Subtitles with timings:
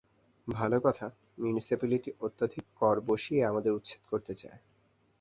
[0.47, 1.05] ভাল কথা
[1.37, 4.59] মিউনিসিপ্যালিটি অত্যধিক কর বসিয়ে আমাদের উচ্ছেদ করতে চায়।